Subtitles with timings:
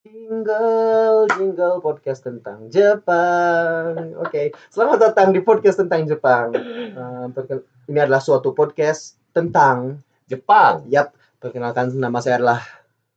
[0.00, 4.16] Jingle, jingle podcast tentang Jepang.
[4.16, 6.56] Oke, selamat datang di podcast tentang Jepang.
[6.56, 10.88] Eh, perken- ini adalah suatu podcast tentang, Jepang.
[10.88, 12.64] yap, perkenalkan nama saya adalah,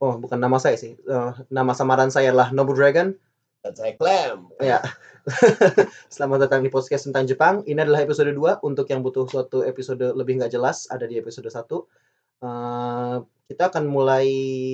[0.04, 3.16] oh bukan nama saya sih, Eh, nama samaran saya adalah Nobu Dragon.
[3.64, 4.52] Dan saya Clem.
[4.60, 4.84] Ya,
[6.14, 7.64] selamat datang di podcast tentang Jepang.
[7.64, 8.60] Ini adalah episode 2.
[8.60, 11.64] Untuk yang butuh suatu episode lebih nggak jelas, ada di episode 1.
[13.44, 14.28] Kita akan mulai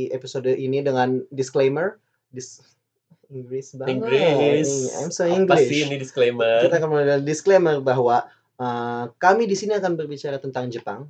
[0.10, 2.02] episode ini dengan disclaimer.
[2.30, 2.62] Dis
[3.30, 3.94] Inggris banget.
[4.02, 4.70] Inggris.
[4.98, 5.70] I'm so Apa English.
[5.70, 6.66] sih ini disclaimer?
[6.66, 8.26] Kita akan mulai dengan disclaimer bahwa
[8.58, 11.10] eh, kami di sini akan berbicara tentang Jepang.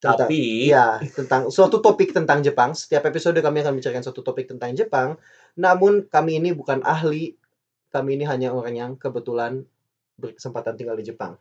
[0.00, 2.72] Tentang- Tapi Ya, tentang suatu topik tentang Jepang.
[2.72, 5.20] Setiap episode kami akan bicarakan suatu topik tentang Jepang.
[5.60, 7.36] Namun kami ini bukan ahli.
[7.92, 9.62] Kami ini hanya orang yang kebetulan
[10.16, 11.36] berkesempatan tinggal di Jepang.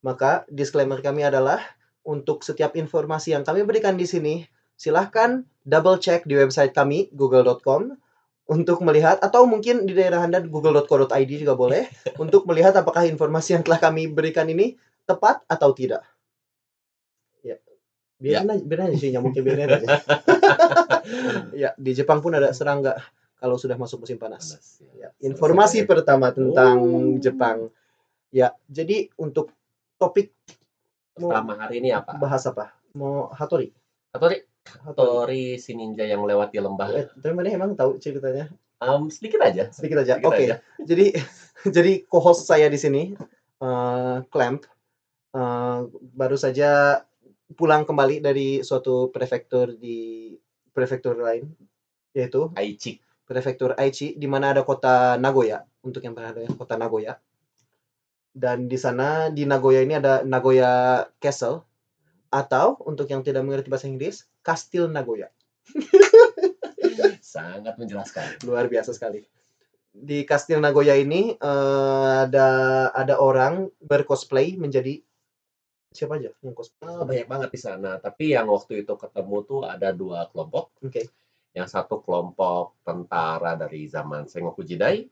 [0.00, 1.60] Maka disclaimer kami adalah
[2.04, 4.44] untuk setiap informasi yang kami berikan di sini,
[4.76, 7.96] silahkan double check di website kami google.com
[8.44, 11.88] untuk melihat atau mungkin di daerah Anda google.co.id juga boleh
[12.22, 14.76] untuk melihat apakah informasi yang telah kami berikan ini
[15.08, 16.04] tepat atau tidak.
[17.40, 17.56] Ya.
[18.20, 19.88] Biarin aja, biarin aja sih nyamuknya biarin aja.
[21.62, 22.96] ya, di Jepang pun ada serangga
[23.40, 24.56] kalau sudah masuk musim panas.
[24.56, 25.08] Panas, Ya, ya.
[25.24, 27.16] informasi pertama tentang Oh.
[27.20, 27.68] Jepang.
[28.32, 29.52] Ya, jadi untuk
[29.96, 30.32] topik
[31.14, 32.18] pertama hari ini apa?
[32.18, 32.74] bahas apa?
[32.98, 33.70] Mau Hatori.
[34.10, 34.42] Hatori,
[34.82, 35.58] Hatori.
[35.62, 36.88] Si ninja yang melewati lembah.
[36.94, 38.50] Eh, tapi mana emang tahu ceritanya?
[38.82, 39.70] Um, sedikit aja.
[39.70, 40.18] Sedikit aja.
[40.20, 40.50] Oke.
[40.50, 40.58] aja.
[40.82, 41.14] Jadi
[41.76, 43.14] jadi co-host saya di sini
[43.62, 44.66] eh Clamp
[45.32, 45.78] eh,
[46.14, 47.00] baru saja
[47.54, 50.34] pulang kembali dari suatu prefektur di
[50.74, 51.46] prefektur lain
[52.14, 52.98] yaitu Aichi.
[53.24, 57.14] prefektur Aichi di mana ada kota Nagoya untuk yang pernah dengar kota Nagoya
[58.34, 61.62] dan di sana di Nagoya ini ada Nagoya Castle
[62.34, 65.30] atau untuk yang tidak mengerti bahasa Inggris Kastil Nagoya
[67.22, 68.42] Sangat menjelaskan.
[68.44, 69.22] luar biasa sekali
[69.94, 72.48] di Kastil Nagoya ini eh, ada
[72.90, 74.98] ada orang bercosplay menjadi
[75.94, 78.02] siapa aja yang cosplay Ah, banyak banget di sana.
[78.02, 80.74] Tapi yang waktu itu ketemu tuh ada dua kelompok.
[80.82, 81.02] oke
[81.54, 85.06] Yang satu kelompok tentara dari zaman Sengoku Jidai.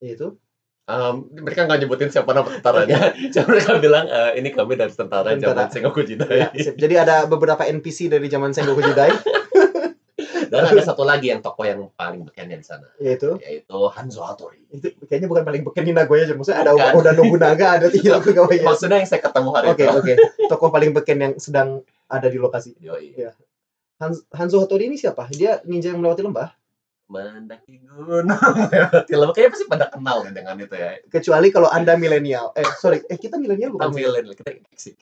[0.00, 0.36] itu
[0.84, 3.16] Um, mereka nggak nyebutin siapa nama tentaranya.
[3.32, 5.64] Cuma mereka bilang e, ini kami dari tentara, Tentara.
[5.64, 6.44] zaman Sengoku Jidai.
[6.44, 6.76] ya, sip.
[6.76, 9.08] jadi ada beberapa NPC dari zaman Sengoku Jidai
[10.54, 14.60] Dan ada satu lagi yang tokoh yang paling bekennya di sana, yaitu yaitu Hanzo Hattori.
[14.70, 16.94] itu kayaknya bukan paling beken di Nagoya aja maksudnya ada Bukan.
[17.00, 19.98] Oda Nobunaga ada Hiro Kagawaya Maksudnya yang saya ketemu hari Oke itu.
[19.98, 20.12] oke.
[20.46, 22.76] Tokoh paling beken yang sedang ada di lokasi.
[22.78, 23.18] Yoi.
[23.98, 25.26] Hans, Hanzo Hattori ini siapa?
[25.32, 26.54] Dia ninja yang melewati lembah.
[27.04, 28.24] Mendaki gunung
[28.64, 29.34] melewati lembah.
[29.36, 30.96] Kayaknya pasti pada kenal deh dengan itu ya.
[31.04, 32.56] Kecuali kalau anda milenial.
[32.56, 33.88] Eh sorry, eh kita milenial Kita bukan?
[33.92, 33.96] sih?
[34.00, 34.50] milenial, kita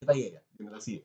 [0.03, 0.99] kita iya ya, generasi.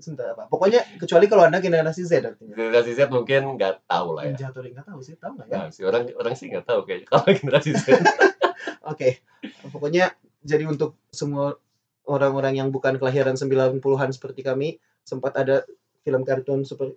[0.00, 0.48] Sebentar apa?
[0.48, 2.56] Pokoknya kecuali kalau anda generasi Z artinya.
[2.56, 4.48] Generasi Z mungkin nggak tahu lah ya.
[4.48, 5.56] Hattori nggak tahu sih, tahu nggak ya?
[5.56, 7.86] Nah, sih orang orang sih nggak tahu kayaknya kalau generasi Z.
[8.92, 9.20] Oke.
[9.72, 11.56] Pokoknya jadi untuk semua
[12.08, 15.64] orang-orang yang bukan kelahiran 90-an seperti kami sempat ada
[16.04, 16.96] film kartun super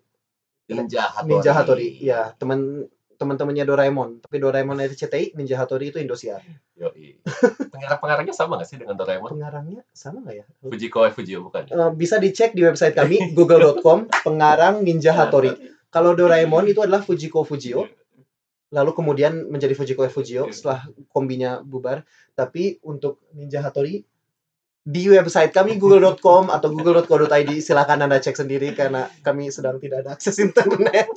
[0.67, 1.31] Ninja Hattori.
[1.35, 1.89] Ninja Hattori.
[1.99, 2.87] Ya, teman
[3.23, 4.09] teman-temannya Doraemon.
[4.19, 6.43] Tapi Doraemon RCTI, Ninja Hattori itu Indosiar.
[6.75, 7.23] Yoi.
[7.71, 9.31] Pengarang-pengarangnya sama nggak sih dengan Doraemon?
[9.31, 10.45] Pengarangnya sama nggak ya?
[10.67, 11.71] Fujiko eh Fujio bukan?
[11.71, 15.55] Eh, bisa dicek di website kami google.com pengarang Ninja Hattori.
[15.87, 17.87] Kalau Doraemon itu adalah Fujiko Fujio,
[18.73, 22.03] lalu kemudian menjadi Fujiko F Fujio setelah kombinya bubar.
[22.35, 24.03] Tapi untuk Ninja Hattori
[24.83, 30.19] di website kami google.com atau google.co.id silakan Anda cek sendiri karena kami sedang tidak ada
[30.19, 31.07] akses internet.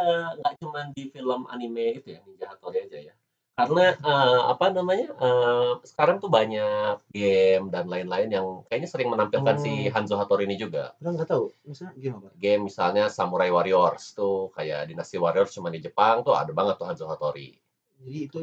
[0.00, 3.14] Eh, nggak cuma di film anime itu ya Ninja Hattori aja ya.
[3.52, 9.54] Karena eh, apa namanya eh, sekarang tuh banyak game dan lain-lain yang kayaknya sering menampilkan
[9.54, 9.60] Oh.
[9.60, 10.96] si Hanzo Hattori ini juga.
[10.96, 12.22] Orang nggak tahu, misalnya gimana?
[12.26, 12.32] Pak?
[12.34, 16.88] Game misalnya Samurai Warriors tuh kayak Dynasty Warriors cuma di Jepang tuh ada banget tuh
[16.88, 17.52] Hanzo Hattori.
[18.00, 18.40] Jadi itu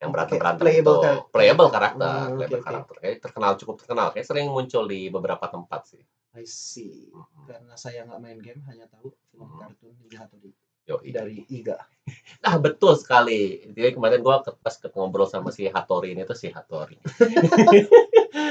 [0.00, 1.04] Yang Oke, berantem-berantem playable itu.
[1.04, 1.28] karakter.
[1.28, 2.64] Playable karakter, Hmm, oke, playable oke.
[2.64, 2.94] karakter.
[2.96, 4.06] Kayak terkenal cukup terkenal.
[4.08, 6.02] Kayak sering muncul di beberapa tempat sih.
[6.32, 7.12] I see.
[7.12, 7.44] Mhm.
[7.44, 9.60] Karena saya nggak main game, hanya tahu film Hmm.
[10.20, 10.50] Ninja Hattori
[10.88, 11.08] Yoi.
[11.12, 11.76] dari Iga.
[12.42, 13.62] Ah betul sekali.
[13.70, 16.96] Jadi kemarin gua ke- pas ngobrol sama si Hattori ini tuh si Hattori.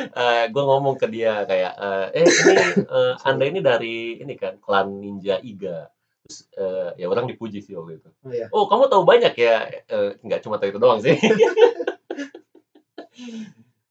[0.09, 4.59] Eh gue ngomong ke dia kayak eh eh, ini eh, anda ini dari ini kan
[4.59, 5.87] klan ninja Iga.
[6.23, 8.09] Terus eh, ya orang dipuji sih waktu itu.
[8.23, 8.47] Oh ya.
[8.51, 9.71] Oh kamu tahu banyak ya?
[10.23, 11.15] Nggak cuma tahu itu doang sih.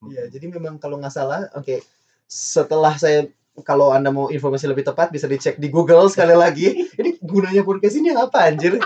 [0.09, 1.83] Iya, jadi memang kalau nggak salah, oke.
[2.25, 3.27] Setelah saya
[3.67, 6.87] kalau Anda mau informasi lebih tepat bisa dicek di Google sekali lagi.
[6.95, 8.81] Ini gunanya podcast ini apa anjir?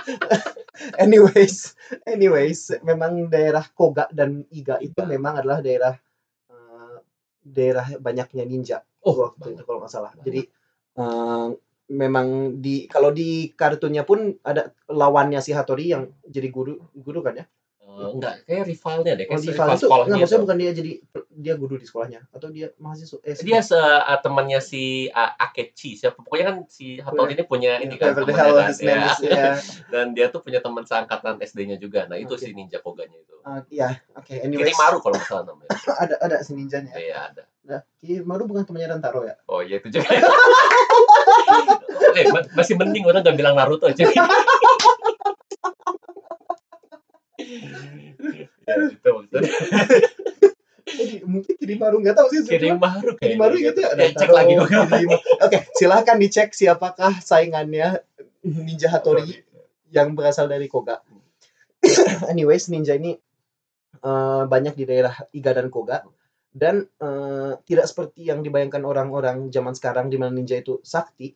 [1.03, 5.07] anyways, anyways, memang daerah Koga dan Iga itu Iga.
[5.07, 5.95] memang adalah daerah
[6.51, 6.97] eh,
[7.41, 10.13] daerah banyaknya ninja Oh, waktu itu kalau nggak salah.
[10.23, 10.43] Jadi
[10.99, 11.47] eh,
[11.93, 17.43] memang di kalau di kartunnya pun ada lawannya si Hattori yang jadi guru guru kan
[17.43, 17.47] ya
[17.93, 20.45] Eh, enggak, kayak rivalnya deh, oh kayak di rival Val itu sekolahnya nggak maksudnya itu.
[20.49, 20.93] bukan dia jadi
[21.29, 25.91] dia guru di sekolahnya atau dia mahasiswa eh Dia se uh, temannya si uh, Akechi
[26.01, 29.13] siapa pokoknya kan si Hattori ini punya ini kan temannya kan, ya.
[29.13, 29.53] is, ya.
[29.93, 32.09] dan dia tuh punya teman seangkatan SD-nya juga.
[32.09, 32.49] Nah, itu Oke.
[32.49, 33.37] si Ninja Koganya itu.
[33.45, 35.69] Ah, iya oke anyways Kirimaru kalau salah namanya.
[36.07, 37.43] ada ada si ninjanya Iya, ada.
[37.67, 40.09] nah Kirimaru bukan temannya Rantaro ya Oh iya itu juga.
[42.17, 44.07] eh, ma- masih mending orang nggak bilang Naruto aja.
[48.67, 49.51] Ya, itu maksudnya.
[50.93, 52.77] Jadi, mungkin Kirimaru nggak tahu sih sebenarnya.
[52.77, 53.23] Kirimaru kayaknya.
[53.23, 54.55] Kirimaru gitu ya Ya, cek lagi.
[55.41, 58.03] Oke, silahkan dicek siapakah saingannya
[58.43, 59.47] Ninja Hattori
[59.95, 60.99] yang berasal dari Koga.
[62.33, 63.15] Anyways, ninja ini
[64.03, 66.03] eh, banyak di daerah Iga dan Koga
[66.53, 71.33] dan eh, tidak seperti yang dibayangkan orang-orang zaman sekarang di mana ninja itu sakti.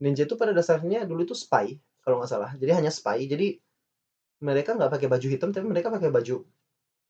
[0.00, 2.50] Ninja itu pada dasarnya dulu itu spy kalau nggak salah.
[2.56, 3.24] Jadi hanya spy.
[3.24, 3.56] Jadi
[4.40, 6.44] mereka nggak pakai baju hitam tapi mereka pakai baju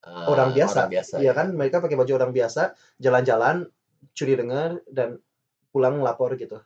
[0.01, 0.89] Ah, orang biasa.
[0.89, 1.15] Orang biasa.
[1.21, 3.69] Iya kan, mereka pakai baju orang biasa, jalan-jalan,
[4.17, 5.21] curi dengar dan
[5.69, 6.57] pulang lapor gitu.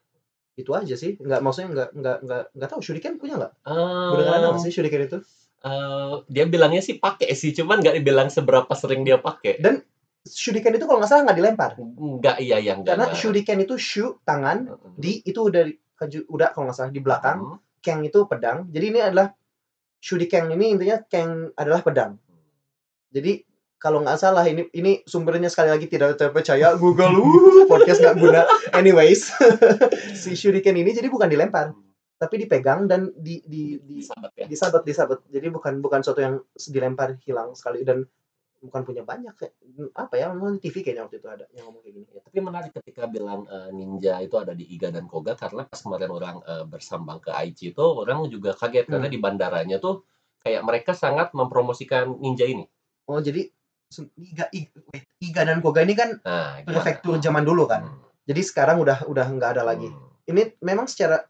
[0.54, 1.18] Itu aja sih.
[1.18, 3.52] Nggak maksudnya nggak nggak nggak nggak tahu Shuriken punya nggak?
[3.66, 5.18] Ah, Kedengaran nggak sih Shuriken itu?
[5.64, 9.58] eh, dia bilangnya sih pakai sih, cuman nggak dibilang seberapa sering dia pakai.
[10.24, 11.70] Shuriken itu kalau nggak salah nggak dilempar.
[11.76, 12.96] Enggak, iya yang enggak.
[12.96, 13.18] Karena enggak.
[13.18, 14.94] Shuriken itu shu tangan, Mm-mm.
[14.94, 15.40] di itu
[15.98, 17.58] kaju- udah kalau nggak salah di belakang, Hmm.
[17.82, 18.70] keng itu pedang.
[18.70, 19.34] Jadi ini adalah
[20.04, 22.20] Shuriken ini intinya keng adalah pedang.
[23.08, 23.40] Jadi
[23.80, 28.44] kalau nggak salah ini ini sumbernya sekali lagi tidak terpercaya Google uh, podcast nggak guna.
[28.76, 29.32] Anyways,
[30.20, 31.72] si shuriken ini jadi bukan dilempar,
[32.20, 34.44] tapi dipegang dan di di di Sahabat ya.
[34.44, 35.18] disabet disabet.
[35.32, 38.04] Jadi bukan bukan sesuatu yang dilempar hilang sekali dan
[38.64, 39.52] bukan punya banyak kayak
[39.92, 42.06] apa ya nonton TV kayaknya waktu itu ada yang ngomong kayak gini.
[42.08, 45.76] Ya, tapi menarik ketika bilang eh, ninja itu ada di Iga dan Koga karena pas
[45.76, 49.14] kemarin orang eh, bersambang ke Aichi itu orang juga kaget karena Hmm.
[49.14, 50.08] di bandaranya tuh
[50.40, 52.64] kayak mereka sangat mempromosikan ninja ini.
[53.04, 53.44] Oh jadi
[54.18, 54.50] Iga,
[55.22, 57.84] Iga, dan Koga ini kan Nah, prefektur zaman dulu kan.
[57.86, 58.00] Hmm.
[58.24, 59.86] Jadi sekarang udah udah nggak ada lagi.
[59.86, 60.08] Hmm.
[60.24, 61.20] Ini memang secara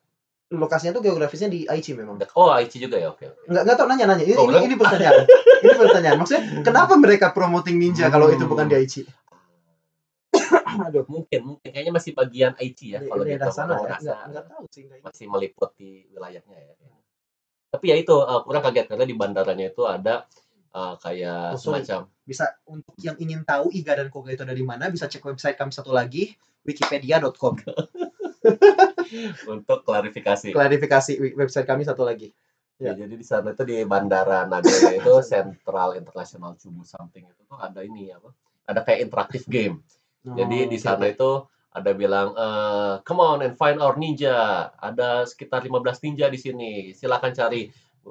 [0.49, 2.15] lokasinya tuh geografisnya di Aichi memang.
[2.33, 3.27] Oh, Aichi juga ya, oke.
[3.27, 3.51] oke.
[3.51, 5.27] nggak nggak tahu nanya nanya ini, Oh, ini, ini pertanyaan
[5.65, 9.03] ini pertanyaan maksudnya kenapa mereka promoting ninja kalau itu bukan di Aichi?
[10.87, 11.71] Aduh Mungkin, mungkin.
[11.71, 13.31] Kayaknya masih bagian Aichi ya di kalau gitu.
[13.39, 13.87] daerah sana ya?
[13.87, 16.75] rasa nggak nggak tahu sih masih meliputi wilayahnya ya.
[17.75, 20.15] Tapi ya itu eh, kurang kaget karena di bandaranya itu ada
[20.75, 24.65] eh, kayak Oh, semacam bisa untuk yang ingin tahu Iga dan Koga itu ada di
[24.65, 26.35] mana bisa cek website kami satu lagi
[26.65, 27.55] wikipedia.com
[29.55, 30.51] untuk klarifikasi.
[30.51, 32.33] klarifikasi website kami satu lagi
[32.75, 33.07] Ya, Ya.
[33.07, 37.81] jadi di sana itu di Bandara Nagoya itu Central International Chubu something itu tuh ada
[37.81, 38.35] ini apa?
[38.67, 39.79] Ada kayak interaktif game.
[40.25, 41.15] Jadi Oh, di oke, sana oke.
[41.15, 41.31] itu
[41.71, 44.35] ada bilang eh come on and find our ninja.
[44.75, 46.71] Ada sekitar 15 ninja di sini.
[46.91, 47.71] Silakan cari.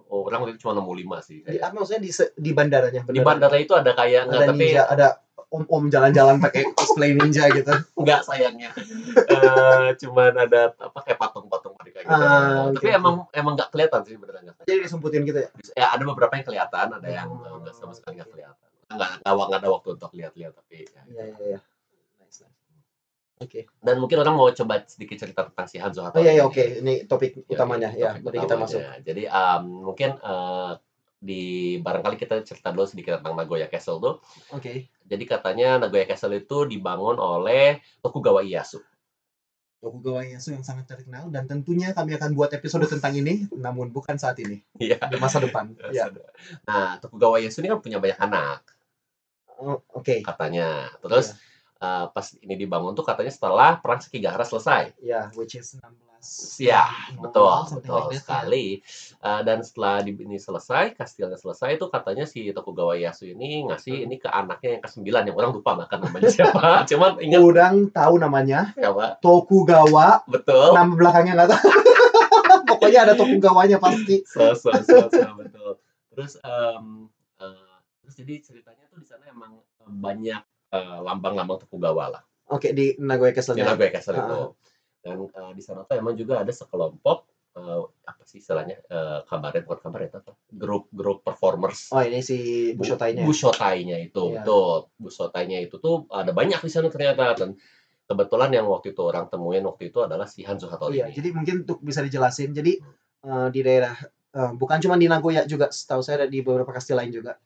[0.10, 1.38] Orang waktu itu cuma nemu 5 sih.
[1.44, 1.70] di, kayak.
[1.70, 5.08] apa maksudnya di di bandaranya Di bandara itu ada kayak enggak ada tapi ninja ada
[5.54, 8.74] om-om jalan-jalan pakai cosplay ninja gitu enggak sayangnya.
[9.14, 12.10] Eh cuman ada apa kayak patung-patung mereka gitu.
[12.10, 12.98] Ah, tapi oke.
[12.98, 16.88] emang emang enggak kelihatan sih beneran jadi disumputin gitu ya ya ada beberapa yang kelihatan
[16.92, 18.34] ada yang Oh, enggak sama sekali nggak oke.
[18.34, 21.02] kelihatan nggak nggak nggak ada waktu untuk lihat-lihat tapi ya.
[21.08, 21.60] iya iya iya
[22.18, 22.54] nice, nice.
[23.40, 26.44] oke dan mungkin orang mau coba sedikit cerita tentang si Hanzo oh Hattori iya iya
[26.44, 28.66] oke ini topik Ya, utamanya ini ya mari kita utamanya.
[28.66, 30.72] masuk jadi um, mungkin eh,
[31.24, 31.44] di
[31.80, 34.16] barangkali kita cerita dulu sedikit tentang Nagoya Castle tuh.
[34.52, 34.92] Oke.
[35.08, 38.84] Jadi katanya Nagoya Castle itu dibangun oleh Tokugawa Ieyasu.
[39.80, 44.20] Tokugawa Ieyasu yang sangat terkenal dan tentunya kami akan buat episode tentang ini namun bukan
[44.20, 44.60] saat ini.
[44.76, 45.00] Iya.
[45.08, 45.72] di masa depan.
[45.96, 46.12] Ya
[46.68, 48.60] nah Tokugawa Ieyasu ini kan punya banyak anak
[49.64, 50.28] Oh, oke.
[50.28, 50.92] katanya.
[51.00, 51.40] Terus
[51.80, 54.92] eh, pas ini dibangun tuh katanya setelah perang Sekigahara selesai.
[55.00, 55.88] Ya which is 16
[56.58, 58.18] Ya, Oh, betul, betul like ya.
[58.18, 58.66] sekali.
[59.20, 63.94] Eh, dan setelah di, ini selesai, kastilnya selesai itu katanya si Tokugawa Ieyasu ini ngasih
[63.94, 64.06] Hmm.
[64.06, 66.64] ini ke anaknya yang ke-9 yang orang lupa bahkan namanya siapa.
[66.90, 69.20] Cuman ingat Orang tahu namanya siapa?
[69.20, 70.72] Tokugawa Betul.
[70.72, 71.68] nama belakangnya nggak tahu
[72.70, 75.72] pokoknya ada Tokugawanya pasti So, so, so, so, betul.
[76.10, 82.06] Terus em, eh, terus jadi ceritanya tuh di sana emang eh, banyak eh, lambang-lambang Tokugawa
[82.10, 82.24] lah.
[82.46, 84.24] oke di Nagoya Castle Di Nagoya Castle Ah.
[84.24, 84.42] itu.
[85.04, 87.28] Dan eh, di sana tuh emang juga ada sekelompok
[87.60, 93.28] eh, apa sih istilahnya eh, kabaret bukan kabaret apa grup-grup performers oh ini si Bushotainya
[93.28, 94.42] Bushotainya itu, Iya.
[94.42, 94.78] betul.
[94.98, 97.60] Bushotainya itu tuh ada banyak di sana ternyata dan
[98.04, 101.16] kebetulan yang waktu itu orang temuin waktu itu adalah si Hanzo Hattori iya ini.
[101.16, 102.80] jadi mungkin untuk bisa dijelasin jadi
[103.24, 103.96] eh, di daerah
[104.36, 107.40] eh, bukan cuma di Nagoya juga setahu saya ada di beberapa kastil lain juga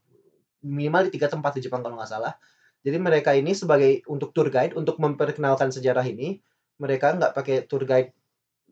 [0.65, 2.33] minimal di tiga tempat di Jepang kalau nggak salah
[2.81, 6.41] jadi mereka ini sebagai untuk tour guide untuk memperkenalkan sejarah ini
[6.77, 8.13] mereka nggak pakai tour guide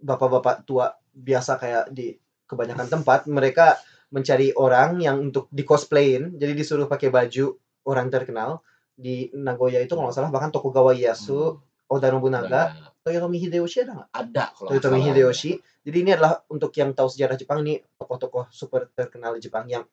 [0.01, 2.13] bapak-bapak tua biasa kayak di
[2.45, 3.25] kebanyakan tempat.
[3.25, 3.77] Mereka
[4.13, 7.57] mencari orang yang untuk di cosplayin jadi disuruh pakai baju
[7.89, 8.61] orang terkenal
[8.95, 11.59] di Nagoya itu kalau nggak salah bahkan Tokugawa Ieyasu
[11.91, 12.71] Oda Nobunaga
[13.05, 14.09] Toyotomi Hideyoshi ada nggak?
[14.09, 15.07] Ada kalau Toyotomi salah.
[15.13, 15.51] Hideyoshi.
[15.85, 19.85] Jadi ini adalah untuk yang tahu sejarah Jepang ini tokoh-tokoh super terkenal di Jepang yang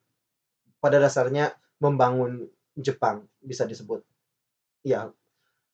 [0.81, 4.01] pada dasarnya membangun Jepang bisa disebut.
[4.81, 5.13] Ya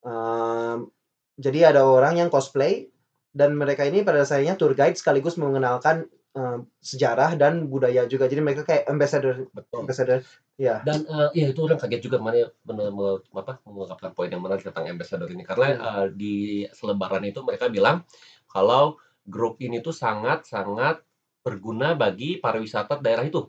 [0.03, 0.91] em,
[1.39, 2.91] jadi ada orang yang cosplay
[3.31, 8.27] dan mereka ini pada dasarnya tour guide sekaligus mengenalkan em, sejarah dan budaya juga.
[8.27, 9.47] Jadi mereka kayak ambassador.
[9.55, 9.87] Betul.
[9.87, 10.19] Ambassador
[10.59, 10.83] ya.
[10.83, 12.91] Dan eh, ya itu orang kaget juga mana benar
[13.31, 15.47] apa mengungkapkan poin yang menarik tentang ambassador ini.
[15.47, 15.87] Karena Hmm.
[15.87, 16.37] eh, di
[16.75, 18.03] selebaran itu mereka bilang
[18.51, 21.05] kalau grup ini tuh sangat sangat
[21.47, 23.47] berguna bagi pariwisata daerah itu.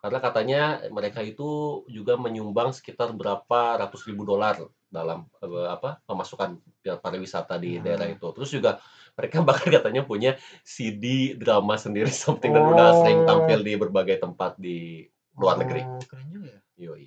[0.00, 4.56] Karena katanya mereka itu juga menyumbang sekitar berapa ratus ribu dolar
[4.90, 6.58] dalam eh, apa pemasukan
[6.98, 7.86] pariwisata di Hmm.
[7.86, 8.82] daerah itu terus juga
[9.14, 10.34] mereka bahkan katanya punya
[10.66, 13.26] CD drama sendiri something dan udah sering Oh.
[13.26, 15.06] tampil di berbagai tempat di
[15.38, 17.06] luar negeri Oh, keren juga ya Yoi.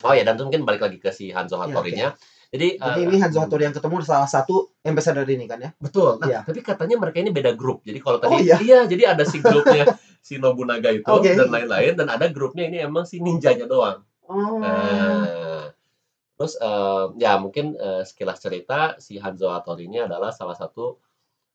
[0.00, 2.08] Oh ya, dan mungkin balik lagi ke si Hanzo Iya, Hattori-nya.
[2.48, 5.70] Jadi, Jadi eh, ini Hanzo Hattori yang ketemu salah satu ambassador ini kan ya?
[5.76, 6.16] betul.
[6.16, 6.40] Nah, Iya.
[6.40, 7.84] tapi katanya mereka ini beda grup.
[7.84, 8.88] Jadi kalau Oh, tadi iya?
[8.88, 9.84] jadi ada si grupnya
[10.24, 11.36] si Nobunaga itu Oke.
[11.36, 14.00] dan lain-lain dan ada grupnya ini emang si ninjanya doang.
[14.24, 14.56] Oh.
[14.56, 15.59] Nah,
[16.40, 20.96] terus eh, ya mungkin eh, sekilas cerita si Hanzo Hattori ini adalah salah satu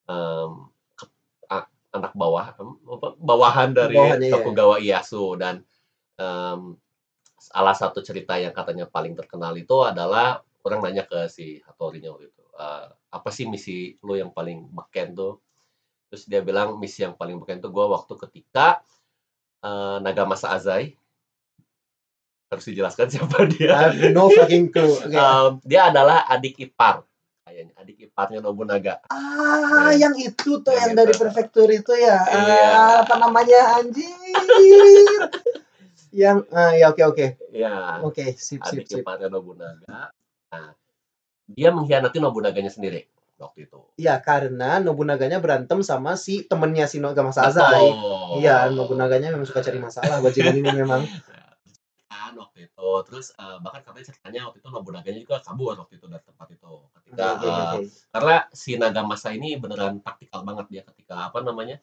[0.10, 0.52] em,
[1.00, 1.12] ke-
[1.50, 2.54] a- anak bawah
[3.18, 5.26] bawahan dari Bawahannya, iya, Tokugawa Ieyasu.
[5.42, 5.56] Dan
[6.20, 6.78] em,
[7.40, 12.30] salah satu cerita yang katanya paling terkenal itu adalah orang nanya ke si Hattori-nya waktu
[12.32, 12.86] itu "Eh,
[13.18, 15.34] apa sih misi lo yang paling beken tuh?
[16.12, 18.82] Terus dia bilang misi yang paling beken tuh gue waktu ketika
[19.66, 20.96] eh, Nagamasa Azai
[22.56, 24.96] harus dijelaskan siapa dia I have no fucking clue.
[25.06, 25.12] Oke.
[25.12, 27.04] Em, dia adalah adik ipar
[27.44, 30.08] kayaknya adik iparnya Nobunaga ah, ya.
[30.08, 31.22] yang itu tuh Yang yang dari itu.
[31.22, 32.18] prefektur itu ya.
[32.26, 32.64] Iya.
[32.74, 34.10] Ah, apa namanya anjir?
[36.16, 37.28] yang ah, ya oke oke.
[37.52, 39.04] ya Oke, sip sip adik sip.
[39.04, 40.10] iparnya Nobunaga
[40.48, 40.72] nah
[41.46, 47.48] dia mengkhianati Nobunaganya sendiri waktu itu Iya, karena Nobunaganya berantem sama si temennya si Nagamasa
[47.48, 47.92] Azai.
[47.92, 48.40] Betul.
[48.40, 51.04] Iya, Nobunaganya memang suka cari masalah bajingan ini memang.
[52.96, 56.48] waktu terus eh, bahkan katanya ceritanya waktu itu Nobunaganya juga kabur waktu itu dari tempat
[56.56, 57.84] itu ketika oke.
[58.16, 61.78] karena si Nagamasa ini beneran taktikal banget dia ketika apa namanya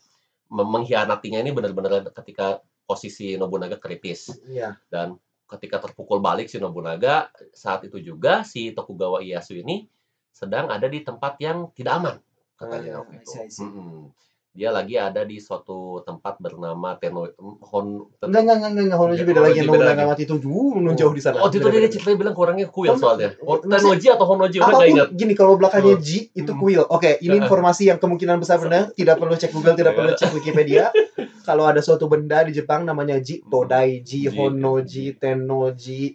[0.50, 4.76] mengkhianatinya ini bener-bener ketika posisi Nobunaga kritis Iya.
[4.92, 5.16] dan
[5.48, 9.84] ketika terpukul balik si Nobunaga saat itu juga si Tokugawa Ieyasu ini
[10.32, 12.16] sedang ada di tempat yang tidak aman
[12.56, 13.30] katanya waktu I itu.
[13.32, 13.64] see, I see.
[13.68, 14.12] Mm-mm.
[14.52, 17.24] Dia lagi ada di suatu tempat bernama Teno
[17.64, 19.58] Hon Enggak, enggak, enggak, enggak, Honoji Enggak, beda lagi.
[19.62, 20.04] Nobunaga lagi.
[20.06, 21.40] mati itu jauh, nun jauh di sana.
[21.40, 21.88] Oh, itu dia beda.
[21.88, 23.32] ceritanya bilang kurangnya kuil soalnya.
[23.40, 25.08] Oh, Tenoji atau Honoji orang nggak Apa pun ingat.
[25.16, 26.04] gini kalau belakangnya Oh.
[26.04, 26.60] G itu Hmm.
[26.60, 26.82] kuil.
[26.84, 30.92] Oke, ini informasi yang kemungkinan besar benar, tidak perlu cek Google, tidak perlu cek Wikipedia.
[31.48, 34.36] kalau ada suatu benda di Jepang namanya Ji, Todai Ji, Ji.
[34.36, 36.12] Honoji, Tennoji,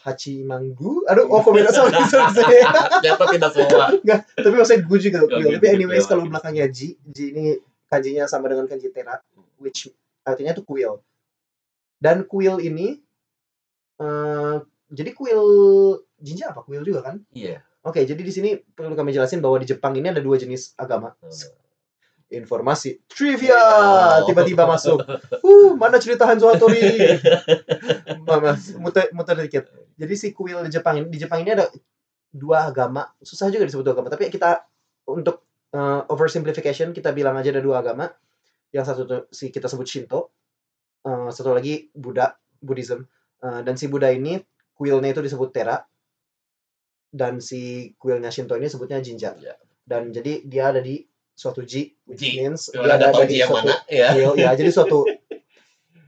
[0.00, 1.04] Hachimangu.
[1.06, 2.62] Aduh, oh kok beda sama sorry.
[2.96, 3.90] Ternyata tidak semua.
[4.32, 5.42] Tapi maksudnya gue juga Nggak kuil.
[5.44, 7.58] gitu, Tapi anyways kalau belakangnya Ji, Ji ini
[7.90, 9.18] kanjinya sama dengan kanji Tera,
[9.58, 9.90] which
[10.22, 11.02] artinya itu kuil.
[11.98, 13.02] Dan kuil ini
[14.00, 14.56] eh
[14.90, 15.42] jadi kuil
[16.16, 16.62] jinja apa?
[16.62, 17.20] Kuil juga kan?
[17.34, 17.60] Iya.
[17.80, 21.16] Oke, jadi di sini perlu kami jelasin bahwa di Jepang ini ada dua jenis agama.
[22.30, 24.30] Informasi trivia Wow.
[24.30, 25.02] tiba-tiba masuk.
[25.42, 26.78] Uh, mana cerita Hanzo Hattori?
[28.78, 29.64] Muter, muter dikit.
[29.98, 31.66] Jadi si kuil di Jepang ini di Jepang ini ada
[32.30, 33.10] dua agama.
[33.18, 34.62] Susah juga disebut dua agama, tapi kita
[35.10, 35.42] untuk
[35.74, 38.10] uh, oversimplification kita bilang aja ada dua agama.
[38.70, 39.02] Yang satu
[39.34, 40.30] si kita sebut Shinto,
[41.06, 43.02] uh, satu lagi Buddha, Buddhism.
[43.40, 44.38] Uh, dan si Buddha ini
[44.74, 45.78] kuilnya itu disebut Tera.
[47.10, 49.34] Dan si kuilnya Shinto ini sebutnya Jinja.
[49.42, 49.58] Ya.
[49.82, 51.02] Dan jadi dia ada di
[51.34, 52.38] suatu Ji, which Ji.
[52.38, 54.08] means Cuma dia ada tahu di suatu mana ya.
[54.14, 54.32] kuil.
[54.38, 55.02] Ya, jadi suatu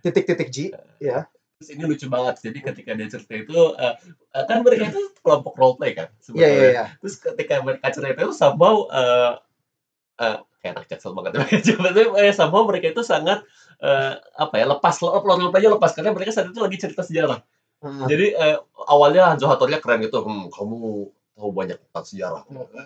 [0.06, 0.70] titik-titik Ji.
[1.02, 1.26] Ya.
[1.58, 2.38] Terus ini lucu banget.
[2.42, 3.94] Jadi ketika dia cerita itu eh,
[4.38, 6.54] eh, kan mereka itu kelompok role play kan Iya, sebenarnya.
[6.54, 6.84] iya, iya.
[7.02, 9.32] Terus ketika mereka cerita itu somehow eh
[10.22, 11.90] eh, kayak anak jaksel banget Cuma
[12.22, 13.42] eh, somehow mereka itu sangat
[13.82, 17.42] eh, apa ya lepas role play-nya lepas karena mereka saat itu lagi cerita sejarah.
[17.82, 18.06] Heeh.
[18.06, 22.42] Jadi eh, awalnya Hanzo Hattori keren gitu, hmm, kamu tahu banyak tentang sejarah.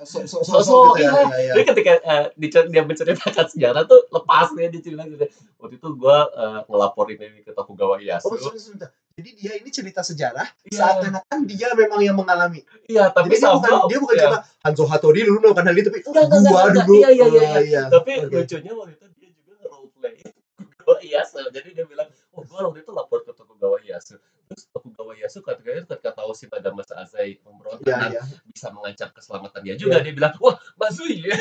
[0.08, 1.12] So, so, So, so, gitu ya, iya.
[1.12, 1.52] iya, iya.
[1.52, 5.28] Jadi ketika eh, dicer- dia menceritakan sejarah tuh lepas dia dicerita gitu.
[5.60, 8.32] Waktu itu gua eh, ngelaporin ini ke Tokugawa Ieyasu.
[8.32, 8.88] Oh, sebentar.
[9.16, 10.76] Jadi dia ini cerita sejarah Iya.
[10.76, 12.60] seakan-akan dia memang yang mengalami.
[12.84, 14.20] Iya, tapi Jadi dia bukan dia bukan iya.
[14.28, 16.36] cerita Hanzo Hattori dulu melakukan hal itu, tapi enggak, gua
[16.68, 17.00] enggak, dulu.
[17.00, 17.82] Iya, iya, iya, Oh, iya.
[17.88, 18.36] Tapi Oke.
[18.44, 21.36] lucunya waktu itu dia juga nge-role play Tokugawa Ieyasu.
[21.48, 24.20] Jadi dia bilang, oh gua waktu itu lapor ke Tokugawa Ieyasu.
[24.52, 28.22] Terus Tokugawa Ieyasu Ieyasu ketika itu tahu si Nagamasa Azai memberontak Iya, dan iya.
[28.46, 31.18] bisa mengancam keselamatan dia juga dia bilang wah Bazui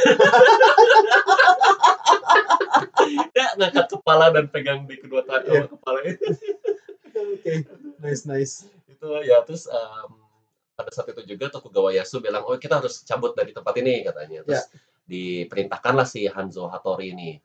[3.29, 5.67] dia ngangkat kepala dan pegang di kedua tangan Iya.
[5.69, 6.13] kepalanya
[7.15, 7.53] Oke.
[7.99, 8.53] Nice, nice.
[8.85, 10.11] itu ya terus em,
[10.73, 14.43] pada saat itu juga Tokugawa Yasu bilang oh kita harus cabut dari tempat ini katanya
[14.43, 14.79] terus Ya.
[15.05, 17.39] diperintahkanlah si Hanzo Hattori ini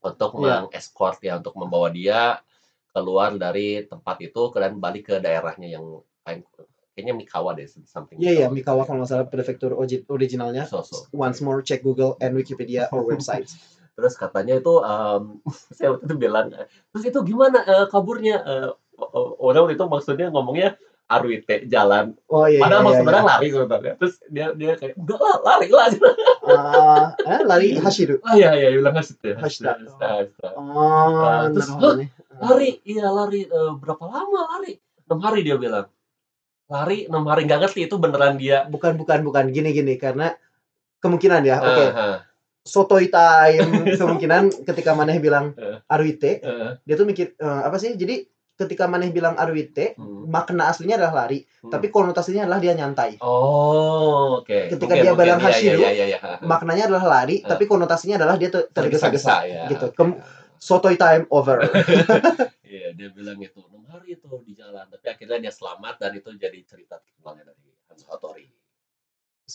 [0.00, 0.62] untuk Ya.
[0.62, 2.38] meng-escort ya untuk membawa dia
[2.90, 5.84] keluar dari tempat itu dan balik ke daerahnya yang
[6.24, 8.46] kayaknya Mikawa deh something Iya, iya.
[8.48, 9.76] Mikawa kalau nggak salah prefektur
[10.08, 10.64] originalnya.
[10.64, 11.04] so, so.
[11.12, 13.46] Once more, check Google and Wikipedia or website.
[13.96, 15.40] terus katanya itu em,
[15.76, 16.52] saya waktu itu bilang
[16.92, 18.76] terus itu gimana eh, kaburnya o-
[19.42, 20.76] orang waktu itu maksudnya ngomongnya
[21.06, 23.30] Arwite jalan Oh iya, Padahal iya, mau iya, sebenarnya iya.
[23.30, 23.92] lari sebenarnya.
[23.94, 25.86] Terus dia dia kayak udah lah lari lah.
[26.46, 28.18] Ah, eh, lari Hashiru.
[28.26, 29.36] Oh iya iya bilang hashtag ya.
[29.38, 30.34] Hashtag.
[30.58, 32.08] Oh, terus, naruhodo nih.
[32.42, 34.82] Lari iya lari Eh, berapa lama lari?
[35.06, 35.86] 6 hari dia bilang.
[36.66, 38.66] Lari 6 hari nggak ngerti itu beneran dia.
[38.66, 39.54] Bukan, bukan, bukan.
[39.54, 39.94] Gini, gini.
[40.02, 40.34] Karena
[40.98, 41.62] kemungkinan ya.
[41.62, 41.86] Oke.
[41.86, 42.16] Ah, ah,
[42.66, 43.94] Sotoy time.
[43.94, 45.78] Kemungkinan ketika Maneh bilang Eh.
[45.86, 46.74] Arwite, ah.
[46.82, 47.94] dia tuh mikir eh, apa sih?
[47.94, 48.26] Jadi
[48.56, 50.24] ketika Maneh bilang Arwite, Hmm.
[50.26, 51.68] makna aslinya adalah lari, Hmm.
[51.68, 53.20] tapi konotasinya adalah dia nyantai.
[53.20, 54.72] Oh, oke.
[54.72, 56.18] Ketika dia bilang iya, Hashiru, iya, iya, iya, iya.
[56.50, 57.46] Maknanya adalah lari, Eh.
[57.46, 59.44] tapi konotasinya adalah dia ter- tergesa-gesa.
[59.44, 59.68] ya.
[59.68, 59.92] gitu.
[59.92, 60.18] Kem-
[60.56, 61.60] Sotoy time over.
[62.66, 66.28] Iya, dia bilang itu 6 hari itu di jalan, tapi akhirnya dia selamat dan itu
[66.34, 67.65] jadi cerita terkenalnya dari.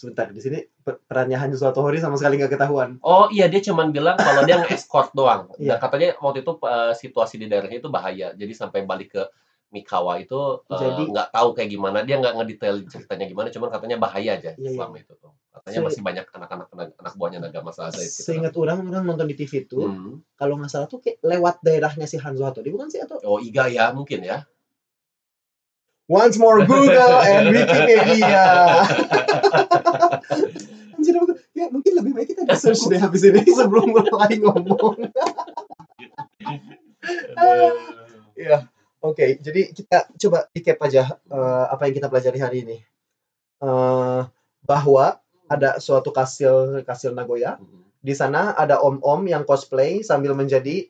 [0.01, 2.97] Sebentar, di sini per- perannya Hanzo Satohori sama sekali nggak ketahuan.
[3.05, 5.45] Oh iya dia cuman bilang kalau dia nge-escort doang.
[5.61, 5.77] Iya.
[5.77, 8.33] Dan katanya waktu itu eh, situasi di daerahnya itu bahaya.
[8.33, 9.23] Jadi sampai balik ke
[9.69, 10.35] Mikawa itu
[10.67, 12.01] eh, nggak tahu kayak gimana.
[12.01, 13.47] Dia nggak ngedetail ceritanya gimana.
[13.47, 14.71] Cuman katanya bahaya aja Iya, iya.
[14.73, 15.31] selama itu tuh.
[15.51, 16.67] Katanya Se- masih banyak anak-anak
[16.97, 18.19] anak buahnya Nagama Saza itu.
[18.25, 20.19] Seingat orang, orang nonton di TV itu, Hmm.
[20.33, 22.99] kalau nggak salah tuh kayak lewat daerahnya si Hanzo Hattori, bukan sih?
[22.99, 24.43] Atau Oh Iga ya mungkin ya.
[26.11, 28.43] Once more Google and Wikipedia.
[30.99, 31.15] Anjir,
[31.55, 34.99] ya mungkin lebih baik kita search deh habis ini sebelum mulai ngomong.
[38.41, 38.65] Iya,
[39.05, 39.37] oke.
[39.41, 42.77] Jadi kita coba recap aja eh, apa yang kita pelajari hari ini.
[43.61, 44.21] Eh,
[44.65, 45.05] bahwa
[45.49, 47.55] ada suatu kastil kastil Nagoya.
[47.55, 47.85] Hmm.
[48.01, 50.89] Di sana ada om-om yang cosplay sambil menjadi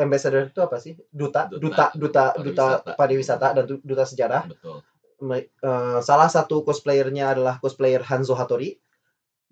[0.00, 0.96] ambassador itu apa sih?
[1.12, 2.90] Duta, duta, duta, duta Pariwisata.
[2.96, 4.42] pariwisata dan du- duta sejarah.
[4.48, 4.80] Betul.
[5.20, 8.80] Eh, salah satu cosplayernya adalah cosplayer Hanzo Hattori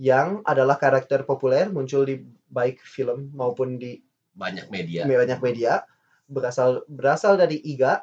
[0.00, 2.16] yang adalah karakter populer muncul di
[2.48, 4.00] baik film maupun di
[4.32, 5.02] Banyak media.
[5.04, 5.82] banyak media
[6.24, 8.00] berasal berasal dari Iga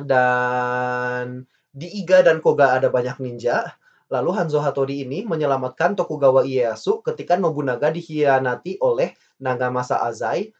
[0.00, 3.76] dan di Iga dan Koga ada banyak ninja.
[4.10, 10.50] Lalu Hanzo Hattori ini menyelamatkan Tokugawa Ieyasu ketika Nobunaga dikhianati oleh Nagamasa Azai.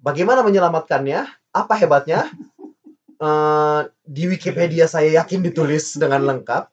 [0.00, 1.26] Bagaimana menyelamatkannya?
[1.52, 2.26] Apa hebatnya?
[3.16, 6.68] Eh, di Wikipedia saya yakin ditulis dengan lengkap.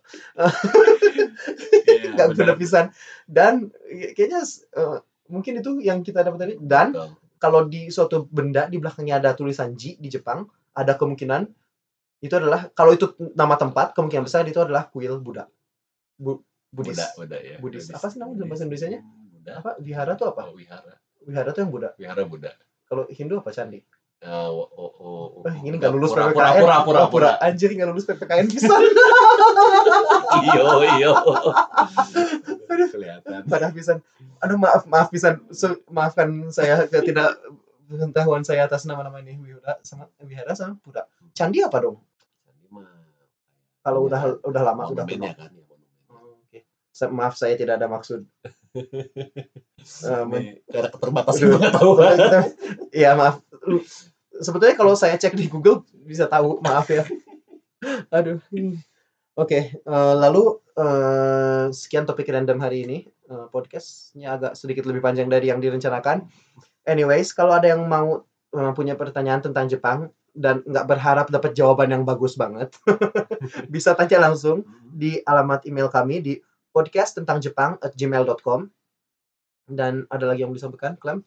[1.87, 2.85] Iya, Nggak benar pisan.
[3.23, 4.43] Dan eh, kayaknya
[4.75, 4.99] eh,
[5.31, 6.53] mungkin itu yang kita dapat tadi.
[6.59, 7.09] Dan Betul.
[7.39, 10.43] kalau di suatu benda di belakangnya ada tulisan Ji di Jepang,
[10.75, 11.47] ada kemungkinan
[12.23, 15.47] itu adalah kalau itu nama tempat, kemungkinan besar itu adalah kuil Buddha.
[16.15, 16.95] Bu, Buddhis.
[16.95, 17.55] Buddha, Buddha ya.
[17.59, 17.87] Buddhis.
[17.91, 18.99] Apa sih namanya dalam bahasa Indonesianya?
[19.03, 19.51] Buddha.
[19.59, 19.71] Apa?
[19.79, 20.47] Wihara tuh apa?
[20.47, 20.95] Oh, wihara.
[21.23, 21.89] Wihara tuh yang Buddha.
[21.99, 22.51] Wihara Buddha.
[22.93, 23.81] Kalau Hindu apa candi?
[24.21, 25.51] Eh, oh, oh, oh, oh.
[25.65, 26.37] Ini nggak lulus pura, PPKN.
[26.37, 27.29] pura, pura, pura, Oh, pura.
[27.41, 28.69] Anjir nggak lulus PPKN bisa.
[30.45, 31.11] iyo iyo
[32.93, 33.97] kelihatan Pada pisan.
[34.39, 35.41] Aduh maaf maaf pisan.
[35.49, 37.35] So, maafkan saya ketidak
[37.89, 41.09] pengetahuan saya atas nama-nama ini Wihara sama Wihara sama Buddha.
[41.33, 41.97] Candi apa dong?
[42.47, 42.85] Ini mah
[43.81, 45.17] Kalau udah udah lama udah kuno.
[45.19, 45.63] monumennya kan ya.
[46.13, 46.63] Oh, Oke.
[46.93, 48.23] Sa- Maaf saya tidak ada maksud.
[48.73, 52.17] Eh, men- Ini karena keterbatasan pengetahuan
[53.03, 53.43] Iya maaf.
[54.33, 56.57] Sebetulnya kalau saya cek di Google bisa tahu.
[56.65, 57.05] Maaf ya.
[58.09, 58.41] Aduh.
[59.37, 59.59] Oke.
[59.77, 62.97] eh, lalu eh, sekian topik random hari ini.
[63.29, 66.25] Eh, podcastnya agak sedikit lebih panjang dari yang direncanakan.
[66.83, 71.93] Anyways, kalau ada yang mau eh, punya pertanyaan tentang Jepang dan nggak berharap dapat jawaban
[71.93, 72.73] yang bagus banget,
[73.73, 76.33] bisa tanya langsung di alamat email kami di
[76.73, 78.67] podcast tentang Jepang at gmail.com
[79.69, 81.21] dan ada lagi yang bisa disampaikan, Clem?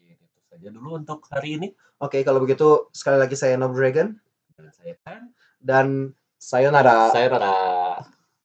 [0.00, 1.68] Mungkin itu saja dulu untuk hari ini.
[2.00, 4.14] Oke, kalau begitu sekali lagi saya Nob Dragon.
[4.54, 7.10] Dan saya kan dan sayonara.
[7.10, 7.73] saya Rara